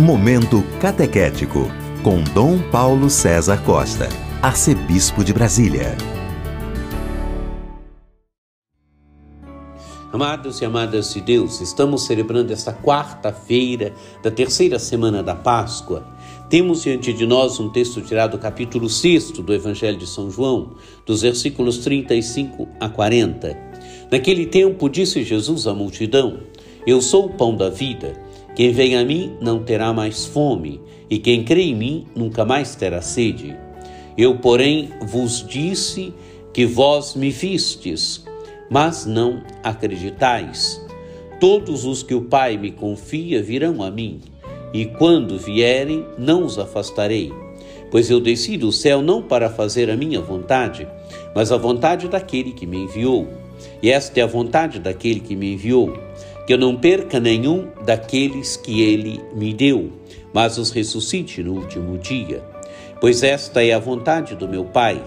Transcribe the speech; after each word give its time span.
Momento 0.00 0.64
Catequético, 0.80 1.70
com 2.02 2.24
Dom 2.32 2.58
Paulo 2.70 3.10
César 3.10 3.62
Costa, 3.62 4.08
Arcebispo 4.40 5.22
de 5.22 5.30
Brasília. 5.30 5.94
Amados 10.10 10.62
e 10.62 10.64
amadas 10.64 11.12
de 11.12 11.20
Deus, 11.20 11.60
estamos 11.60 12.06
celebrando 12.06 12.50
esta 12.50 12.72
quarta-feira 12.72 13.92
da 14.22 14.30
terceira 14.30 14.78
semana 14.78 15.22
da 15.22 15.34
Páscoa. 15.34 16.02
Temos 16.48 16.82
diante 16.82 17.12
de 17.12 17.26
nós 17.26 17.60
um 17.60 17.68
texto 17.68 18.00
tirado 18.00 18.32
do 18.32 18.38
capítulo 18.38 18.88
6 18.88 19.32
do 19.32 19.52
Evangelho 19.52 19.98
de 19.98 20.06
São 20.06 20.30
João, 20.30 20.76
dos 21.04 21.20
versículos 21.20 21.76
35 21.76 22.66
a 22.80 22.88
40. 22.88 23.54
Naquele 24.10 24.46
tempo 24.46 24.88
disse 24.88 25.22
Jesus 25.22 25.66
à 25.66 25.74
multidão: 25.74 26.40
Eu 26.86 27.02
sou 27.02 27.26
o 27.26 27.34
pão 27.34 27.54
da 27.54 27.68
vida. 27.68 28.29
Quem 28.54 28.72
vem 28.72 28.96
a 28.96 29.04
mim 29.04 29.36
não 29.40 29.62
terá 29.62 29.92
mais 29.92 30.24
fome, 30.26 30.80
e 31.08 31.18
quem 31.18 31.44
crê 31.44 31.62
em 31.62 31.74
mim 31.74 32.06
nunca 32.14 32.44
mais 32.44 32.74
terá 32.74 33.00
sede. 33.00 33.56
Eu, 34.18 34.36
porém, 34.36 34.90
vos 35.02 35.46
disse 35.46 36.12
que 36.52 36.66
vós 36.66 37.14
me 37.14 37.30
vistes, 37.30 38.24
mas 38.68 39.06
não 39.06 39.42
acreditais. 39.62 40.84
Todos 41.38 41.84
os 41.84 42.02
que 42.02 42.14
o 42.14 42.22
Pai 42.22 42.56
me 42.56 42.70
confia 42.70 43.42
virão 43.42 43.82
a 43.82 43.90
mim, 43.90 44.20
e 44.74 44.84
quando 44.84 45.38
vierem, 45.38 46.04
não 46.18 46.44
os 46.44 46.58
afastarei. 46.58 47.32
Pois 47.90 48.10
eu 48.10 48.20
desci 48.20 48.56
do 48.56 48.70
céu 48.70 49.00
não 49.00 49.22
para 49.22 49.48
fazer 49.48 49.90
a 49.90 49.96
minha 49.96 50.20
vontade, 50.20 50.86
mas 51.34 51.50
a 51.50 51.56
vontade 51.56 52.08
daquele 52.08 52.52
que 52.52 52.66
me 52.66 52.78
enviou. 52.78 53.26
E 53.82 53.90
esta 53.90 54.20
é 54.20 54.22
a 54.22 54.26
vontade 54.26 54.78
daquele 54.78 55.20
que 55.20 55.34
me 55.34 55.54
enviou 55.54 56.09
que 56.50 56.54
eu 56.54 56.58
não 56.58 56.74
perca 56.74 57.20
nenhum 57.20 57.68
daqueles 57.86 58.56
que 58.56 58.82
ele 58.82 59.20
me 59.36 59.54
deu, 59.54 59.92
mas 60.34 60.58
os 60.58 60.72
ressuscite 60.72 61.44
no 61.44 61.52
último 61.52 61.96
dia. 61.96 62.42
Pois 63.00 63.22
esta 63.22 63.64
é 63.64 63.72
a 63.72 63.78
vontade 63.78 64.34
do 64.34 64.48
meu 64.48 64.64
Pai, 64.64 65.00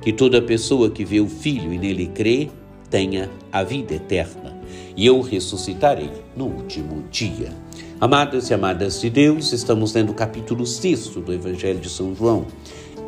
que 0.00 0.10
toda 0.10 0.40
pessoa 0.40 0.88
que 0.88 1.04
vê 1.04 1.20
o 1.20 1.28
Filho 1.28 1.70
e 1.70 1.76
nele 1.76 2.06
crê 2.06 2.48
tenha 2.88 3.28
a 3.52 3.62
vida 3.62 3.92
eterna, 3.92 4.58
e 4.96 5.04
eu 5.04 5.20
ressuscitarei 5.20 6.10
no 6.34 6.46
último 6.46 7.04
dia. 7.10 7.50
Amados 8.00 8.48
e 8.48 8.54
amadas 8.54 8.98
de 8.98 9.10
Deus, 9.10 9.52
estamos 9.52 9.92
lendo 9.92 10.12
o 10.12 10.14
capítulo 10.14 10.64
6 10.64 11.08
do 11.08 11.30
Evangelho 11.30 11.78
de 11.78 11.90
São 11.90 12.14
João. 12.14 12.46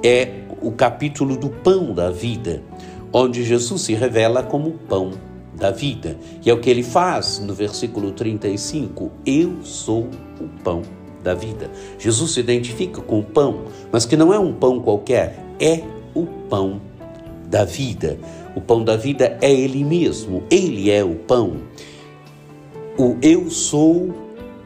É 0.04 0.42
o 0.60 0.72
capítulo 0.72 1.38
do 1.38 1.48
pão 1.48 1.94
da 1.94 2.10
vida, 2.10 2.62
onde 3.10 3.42
Jesus 3.44 3.80
se 3.80 3.94
revela 3.94 4.42
como 4.42 4.72
pão 4.72 5.12
da 5.58 5.70
vida. 5.70 6.16
E 6.44 6.48
é 6.48 6.54
o 6.54 6.60
que 6.60 6.70
ele 6.70 6.82
faz 6.82 7.38
no 7.38 7.52
versículo 7.52 8.12
35: 8.12 9.10
Eu 9.26 9.56
sou 9.62 10.08
o 10.40 10.48
pão 10.62 10.82
da 11.22 11.34
vida. 11.34 11.70
Jesus 11.98 12.32
se 12.32 12.40
identifica 12.40 13.00
com 13.00 13.20
o 13.20 13.24
pão, 13.24 13.64
mas 13.92 14.06
que 14.06 14.16
não 14.16 14.32
é 14.32 14.38
um 14.38 14.52
pão 14.52 14.80
qualquer, 14.80 15.44
é 15.60 15.82
o 16.14 16.24
pão 16.48 16.80
da 17.46 17.64
vida. 17.64 18.18
O 18.54 18.60
pão 18.60 18.82
da 18.82 18.96
vida 18.96 19.36
é 19.40 19.52
ele 19.52 19.84
mesmo, 19.84 20.42
ele 20.50 20.90
é 20.90 21.04
o 21.04 21.14
pão. 21.14 21.56
O 22.96 23.16
eu 23.22 23.50
sou 23.50 24.14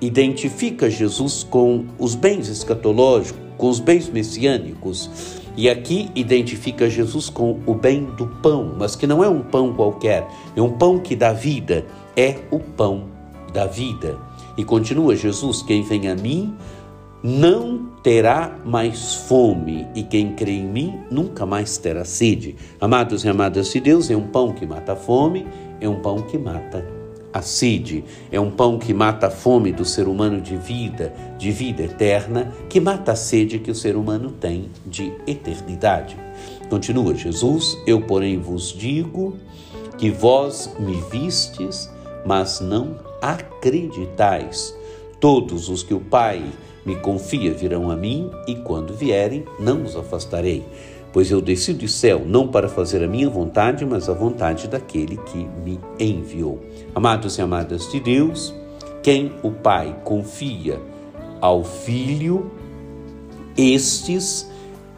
identifica 0.01 0.91
Jesus 0.91 1.45
com 1.45 1.85
os 1.99 2.15
bens 2.15 2.49
escatológicos, 2.49 3.41
com 3.57 3.69
os 3.69 3.79
bens 3.79 4.09
messiânicos. 4.09 5.42
E 5.57 5.69
aqui 5.69 6.11
identifica 6.15 6.89
Jesus 6.89 7.29
com 7.29 7.61
o 7.67 7.75
bem 7.75 8.05
do 8.17 8.27
pão, 8.27 8.75
mas 8.79 8.97
que 8.97 9.07
não 9.07 9.23
é 9.23 9.29
um 9.29 9.43
pão 9.43 9.73
qualquer, 9.73 10.27
é 10.57 10.63
um 10.63 10.73
pão 10.73 10.99
que 10.99 11.15
dá 11.15 11.33
vida, 11.33 11.85
é 12.17 12.39
o 12.51 12.59
pão 12.59 13.05
da 13.53 13.67
vida. 13.67 14.17
E 14.57 14.65
continua 14.65 15.15
Jesus: 15.15 15.63
quem 15.63 15.83
vem 15.83 16.09
a 16.09 16.15
mim 16.15 16.55
não 17.23 17.87
terá 18.03 18.59
mais 18.65 19.15
fome, 19.15 19.87
e 19.95 20.03
quem 20.03 20.33
crê 20.35 20.53
em 20.53 20.67
mim 20.67 21.01
nunca 21.11 21.47
mais 21.47 21.77
terá 21.77 22.05
sede. 22.05 22.57
Amados 22.81 23.25
e 23.25 23.29
amadas 23.29 23.71
de 23.71 23.81
Deus, 23.81 24.11
é 24.11 24.17
um 24.17 24.27
pão 24.27 24.53
que 24.53 24.67
mata 24.67 24.95
a 24.95 24.97
fome, 24.97 25.47
é 25.81 25.89
um 25.89 26.01
pão 26.01 26.23
que 26.23 26.39
mata 26.39 27.02
a 27.33 27.41
sede 27.41 28.05
é 28.31 28.39
um 28.39 28.51
pão 28.51 28.79
que 28.79 28.93
mata 28.93 29.29
a 29.29 29.31
fome 29.31 29.73
do 29.73 29.85
ser 29.85 30.07
humano 30.07 30.41
de 30.41 30.57
vida, 30.57 31.15
de 31.39 31.51
vida 31.51 31.83
eterna, 31.83 32.53
que 32.69 32.79
mata 32.79 33.13
a 33.13 33.17
sede 33.17 33.59
que 33.59 33.71
o 33.71 33.75
ser 33.75 33.97
humano 33.97 34.31
tem 34.33 34.69
de 34.87 35.13
eternidade. 35.27 36.17
Continua 36.69 37.15
Jesus: 37.15 37.79
Eu, 37.87 38.03
porém, 38.03 38.39
vos 38.39 38.73
digo 38.73 39.37
que 39.97 40.11
vós 40.11 40.75
me 40.79 41.01
vistes, 41.11 41.91
mas 42.27 42.61
não 42.61 42.97
acreditais. 43.21 44.77
Todos 45.19 45.69
os 45.69 45.83
que 45.83 45.95
o 45.95 46.01
Pai 46.01 46.45
me 46.85 46.97
confia 46.97 47.55
virão 47.55 47.91
a 47.91 47.97
mim, 47.97 48.31
e 48.47 48.57
quando 48.57 48.93
vierem, 48.93 49.45
não 49.59 49.85
os 49.85 49.97
afastarei 49.97 50.65
pois 51.13 51.31
eu 51.31 51.41
desci 51.41 51.73
do 51.73 51.87
céu 51.87 52.23
não 52.27 52.49
para 52.49 52.69
fazer 52.69 53.05
a 53.05 53.09
minha 53.09 53.29
vontade, 53.29 53.85
mas 53.85 54.09
a 54.09 54.15
vontade 54.15 54.67
daquele 54.67 55.17
que 55.19 55.47
me 55.65 55.79
enviou. 56.01 56.61
Amados 56.95 57.37
e 57.39 57.43
amadas 57.43 57.91
de 57.91 58.01
Deus, 58.01 58.55
quem 59.03 59.33
o 59.43 59.51
Pai 59.51 59.97
confia 60.05 60.81
ao 61.41 61.63
Filho, 61.63 62.51
estes 63.57 64.51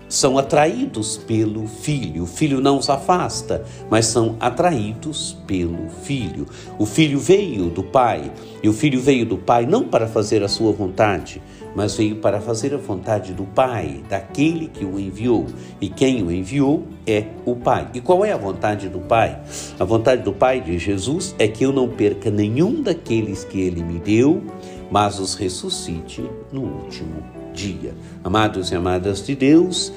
são 0.08 0.38
atraídos 0.38 1.16
pelo 1.16 1.66
Filho. 1.66 2.22
O 2.22 2.26
Filho 2.26 2.60
não 2.60 2.78
os 2.78 2.88
afasta, 2.88 3.64
mas 3.91 4.06
são 4.06 4.36
atraídos 4.38 5.36
pelo 5.46 5.88
Filho. 5.88 6.46
O 6.78 6.86
Filho 6.86 7.19
veio 7.19 7.70
do 7.70 7.82
Pai, 7.82 8.31
e 8.62 8.69
o 8.69 8.72
Filho 8.72 9.00
veio 9.00 9.26
do 9.26 9.38
Pai 9.38 9.66
não 9.66 9.88
para 9.88 10.06
fazer 10.06 10.42
a 10.42 10.48
sua 10.48 10.70
vontade, 10.70 11.42
mas 11.74 11.96
veio 11.96 12.16
para 12.16 12.40
fazer 12.40 12.72
a 12.74 12.78
vontade 12.78 13.32
do 13.32 13.44
Pai, 13.44 14.02
daquele 14.08 14.68
que 14.68 14.84
o 14.84 14.98
enviou. 14.98 15.46
E 15.80 15.88
quem 15.88 16.22
o 16.22 16.30
enviou 16.30 16.84
é 17.06 17.24
o 17.44 17.56
Pai. 17.56 17.88
E 17.94 18.00
qual 18.00 18.24
é 18.24 18.32
a 18.32 18.36
vontade 18.36 18.88
do 18.88 19.00
Pai? 19.00 19.40
A 19.78 19.84
vontade 19.84 20.22
do 20.22 20.32
Pai 20.32 20.60
de 20.60 20.78
Jesus 20.78 21.34
é 21.38 21.48
que 21.48 21.64
eu 21.64 21.72
não 21.72 21.88
perca 21.88 22.30
nenhum 22.30 22.82
daqueles 22.82 23.44
que 23.44 23.60
ele 23.60 23.82
me 23.82 23.98
deu, 23.98 24.42
mas 24.90 25.18
os 25.18 25.34
ressuscite 25.34 26.24
no 26.52 26.62
último 26.62 27.22
dia. 27.52 27.94
Amados 28.22 28.70
e 28.70 28.74
amadas 28.74 29.24
de 29.24 29.34
Deus, 29.34 29.92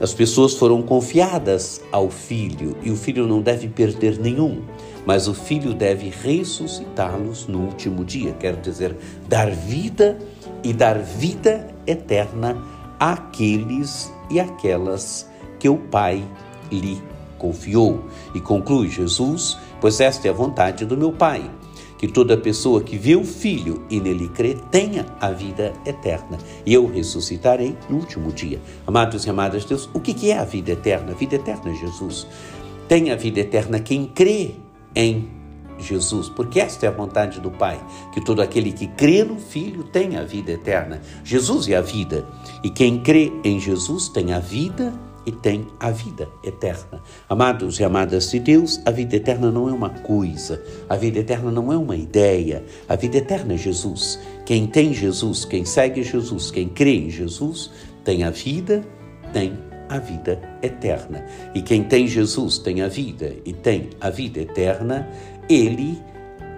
as 0.00 0.12
pessoas 0.12 0.54
foram 0.54 0.82
confiadas 0.82 1.80
ao 1.92 2.10
Filho 2.10 2.76
e 2.82 2.90
o 2.90 2.96
Filho 2.96 3.26
não 3.26 3.40
deve 3.40 3.68
perder 3.68 4.18
nenhum, 4.18 4.62
mas 5.06 5.28
o 5.28 5.34
Filho 5.34 5.74
deve 5.74 6.08
ressuscitá-los 6.08 7.46
no 7.46 7.60
último 7.60 8.04
dia, 8.04 8.32
quer 8.32 8.56
dizer, 8.56 8.96
dar 9.28 9.50
vida 9.50 10.18
e 10.62 10.72
dar 10.72 10.98
vida 10.98 11.68
eterna 11.86 12.56
àqueles 12.98 14.12
e 14.30 14.38
aquelas 14.38 15.28
que 15.58 15.68
o 15.68 15.76
Pai 15.76 16.24
lhe 16.70 17.00
confiou. 17.38 18.04
E 18.34 18.40
conclui 18.40 18.88
Jesus: 18.88 19.58
Pois 19.80 20.00
esta 20.00 20.28
é 20.28 20.30
a 20.30 20.34
vontade 20.34 20.84
do 20.86 20.96
meu 20.96 21.12
Pai, 21.12 21.50
que 21.98 22.06
toda 22.06 22.36
pessoa 22.36 22.82
que 22.82 22.96
vê 22.96 23.16
o 23.16 23.24
Filho 23.24 23.84
e 23.90 24.00
nele 24.00 24.28
crê 24.28 24.56
tenha 24.70 25.06
a 25.20 25.30
vida 25.30 25.72
eterna, 25.84 26.38
e 26.64 26.72
eu 26.72 26.86
ressuscitarei 26.86 27.76
no 27.90 27.96
último 27.96 28.32
dia. 28.32 28.60
Amados 28.86 29.26
e 29.26 29.30
amadas 29.30 29.62
de 29.62 29.68
Deus, 29.68 29.90
o 29.92 30.00
que 30.00 30.30
é 30.30 30.38
a 30.38 30.44
vida 30.44 30.72
eterna? 30.72 31.12
A 31.12 31.14
vida 31.14 31.36
eterna 31.36 31.70
é 31.70 31.74
Jesus. 31.74 32.26
Tem 32.88 33.10
a 33.10 33.16
vida 33.16 33.40
eterna 33.40 33.80
quem 33.80 34.06
crê 34.06 34.56
em 34.94 35.41
Jesus, 35.82 36.28
porque 36.28 36.60
esta 36.60 36.86
é 36.86 36.88
a 36.88 36.92
vontade 36.92 37.40
do 37.40 37.50
Pai, 37.50 37.78
que 38.12 38.20
todo 38.20 38.40
aquele 38.40 38.72
que 38.72 38.86
crê 38.86 39.24
no 39.24 39.36
Filho 39.36 39.84
tenha 39.84 40.20
a 40.20 40.24
vida 40.24 40.52
eterna. 40.52 41.00
Jesus 41.24 41.68
é 41.68 41.76
a 41.76 41.82
vida, 41.82 42.26
e 42.62 42.70
quem 42.70 43.00
crê 43.00 43.32
em 43.44 43.60
Jesus 43.60 44.08
tem 44.08 44.32
a 44.32 44.38
vida 44.38 44.92
e 45.24 45.32
tem 45.32 45.66
a 45.78 45.90
vida 45.90 46.28
eterna. 46.42 47.02
Amados 47.28 47.78
e 47.78 47.84
amadas 47.84 48.30
de 48.30 48.40
Deus, 48.40 48.80
a 48.84 48.90
vida 48.90 49.16
eterna 49.16 49.50
não 49.50 49.68
é 49.68 49.72
uma 49.72 49.90
coisa, 49.90 50.62
a 50.88 50.96
vida 50.96 51.18
eterna 51.18 51.50
não 51.50 51.72
é 51.72 51.76
uma 51.76 51.96
ideia, 51.96 52.64
a 52.88 52.96
vida 52.96 53.18
eterna 53.18 53.54
é 53.54 53.56
Jesus. 53.56 54.18
Quem 54.44 54.66
tem 54.66 54.92
Jesus, 54.92 55.44
quem 55.44 55.64
segue 55.64 56.02
Jesus, 56.02 56.50
quem 56.50 56.68
crê 56.68 56.96
em 56.96 57.10
Jesus, 57.10 57.70
tem 58.04 58.24
a 58.24 58.30
vida, 58.30 58.84
tem 59.32 59.56
a 59.88 59.98
vida 59.98 60.40
eterna. 60.62 61.24
E 61.54 61.62
quem 61.62 61.84
tem 61.84 62.06
Jesus 62.06 62.58
tem 62.58 62.82
a 62.82 62.88
vida 62.88 63.36
e 63.44 63.52
tem 63.52 63.90
a 64.00 64.10
vida 64.10 64.40
eterna, 64.40 65.08
ele 65.54 66.00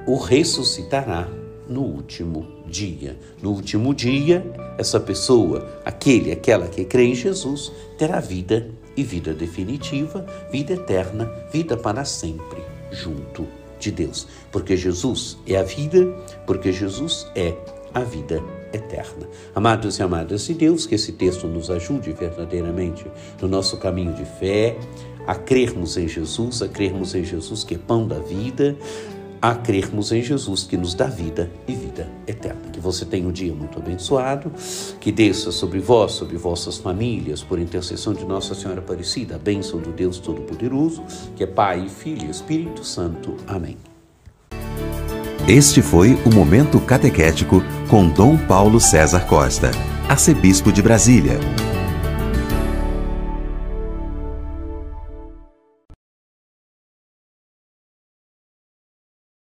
o 0.07 0.17
ressuscitará 0.17 1.29
no 1.69 1.83
último 1.83 2.47
dia. 2.67 3.17
No 3.43 3.51
último 3.51 3.95
dia, 3.95 4.45
essa 4.79 5.01
pessoa, 5.01 5.67
aquele, 5.85 6.33
aquela 6.33 6.69
que 6.69 6.85
crê 6.85 7.05
em 7.05 7.15
Jesus, 7.15 7.73
terá 7.99 8.21
vida 8.21 8.69
e 8.97 9.03
vida 9.03 9.33
definitiva, 9.33 10.25
vida 10.51 10.75
eterna, 10.75 11.31
vida 11.53 11.77
para 11.77 12.05
sempre 12.05 12.63
junto 12.91 13.47
de 13.79 13.91
Deus. 13.91 14.27
Porque 14.53 14.77
Jesus 14.77 15.39
é 15.47 15.57
a 15.57 15.63
vida, 15.63 16.07
porque 16.47 16.73
Jesus 16.73 17.27
é 17.35 17.55
a 17.93 18.01
vida 18.01 18.43
eterna. 18.73 19.29
Amados 19.55 19.99
e 19.99 20.03
amadas 20.03 20.47
de 20.47 20.55
Deus, 20.55 20.85
que 20.85 20.97
esse 20.97 21.13
texto 21.13 21.47
nos 21.47 21.71
ajude 21.71 22.13
verdadeiramente 22.13 23.07
no 23.41 23.49
nosso 23.49 23.77
caminho 23.77 24.13
de 24.15 24.25
fé, 24.25 24.77
a 25.27 25.35
crermos 25.35 25.97
em 25.97 26.09
Jesus, 26.09 26.63
a 26.63 26.69
crermos 26.69 27.15
em 27.15 27.25
Jesus 27.25 27.65
que 27.65 27.75
é 27.75 27.79
pão 27.79 28.07
da 28.07 28.19
vida, 28.19 28.77
a 29.41 29.55
crermos 29.55 30.11
em 30.11 30.23
Jesus 30.23 30.65
que 30.65 30.75
nos 30.75 30.95
dá 30.95 31.07
vida 31.07 31.51
e 31.69 31.75
vida 31.75 32.09
eterna. 32.27 32.63
Que 32.73 32.81
você 32.81 33.05
tenha 33.05 33.29
um 33.29 33.33
dia 33.33 33.53
muito 33.53 33.79
abençoado, 33.79 34.51
que 34.99 35.13
desça 35.13 35.53
sobre 35.53 35.81
vós, 35.81 36.13
sobre 36.13 36.39
vossas 36.39 36.79
famílias, 36.79 37.43
por 37.43 37.59
intercessão 37.59 38.15
de 38.15 38.25
Nossa 38.25 38.55
Senhora 38.55 38.81
Aparecida, 38.81 39.35
a 39.35 39.39
bênção 39.39 39.81
do 39.81 39.91
Deus 39.91 40.19
Todo-Poderoso, 40.19 41.03
que 41.37 41.45
é 41.45 41.47
Pai, 41.47 41.87
Filho 41.91 42.27
e 42.27 42.31
Espírito 42.31 42.83
Santo. 42.83 43.37
Amém. 43.47 43.77
Este 45.47 45.83
foi 45.83 46.15
o 46.25 46.35
Momento 46.35 46.81
Catequético 46.81 47.63
com 47.91 48.09
Dom 48.09 48.39
Paulo 48.39 48.81
César 48.81 49.27
Costa, 49.27 49.73
arcebispo 50.09 50.73
de 50.73 50.81
Brasília. 50.81 51.39